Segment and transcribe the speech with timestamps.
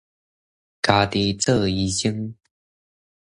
[0.81, 2.33] 家己做醫生